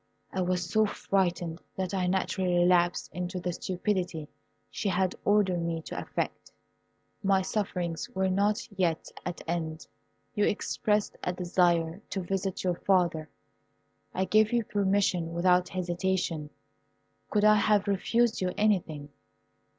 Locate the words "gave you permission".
14.25-15.35